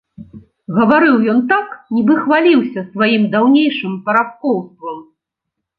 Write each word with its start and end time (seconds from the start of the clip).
Гаварыў 0.77 1.15
ён 1.33 1.39
так, 1.51 1.67
нібы 1.97 2.13
хваліўся 2.23 2.81
сваім 2.91 3.31
даўнейшым 3.37 3.93
парабкоўствам. 4.11 4.97